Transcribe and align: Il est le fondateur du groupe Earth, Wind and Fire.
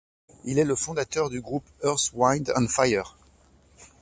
Il 0.45 0.57
est 0.57 0.63
le 0.65 0.73
fondateur 0.75 1.29
du 1.29 1.41
groupe 1.41 1.69
Earth, 1.83 2.09
Wind 2.15 2.51
and 2.55 2.65
Fire. 2.69 3.17